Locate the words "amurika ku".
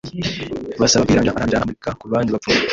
1.65-2.05